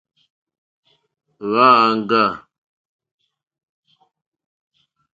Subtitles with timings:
[1.49, 2.21] Hwá āŋɡâ.